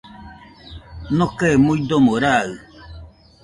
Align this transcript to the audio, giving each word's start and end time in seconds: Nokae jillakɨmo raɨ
Nokae 1.17 1.53
jillakɨmo 1.65 2.13
raɨ 2.23 2.51